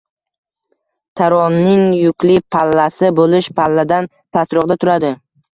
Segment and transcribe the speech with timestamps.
[1.19, 5.17] Taroning yukli pallasi bo’sh palladan pastroqda turadi.